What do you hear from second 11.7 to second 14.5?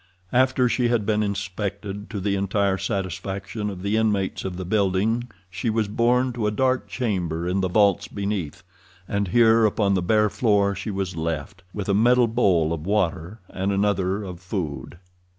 with a metal bowl of water and another of